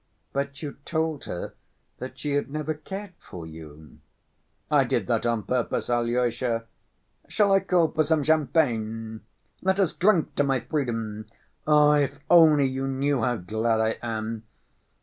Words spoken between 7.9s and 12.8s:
for some champagne? Let us drink to my freedom. Ah, if only